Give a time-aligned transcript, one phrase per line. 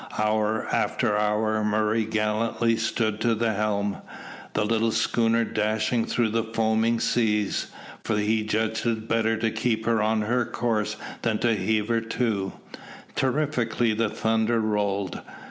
[0.17, 3.97] Hour after hour Murray gallantly stood to the helm,
[4.53, 7.67] the little schooner dashing through the foaming seas,
[8.03, 12.01] for he judged it better to keep her on her course than to heave her
[12.01, 12.51] to.
[13.15, 15.21] Terrifically the thunder rolled.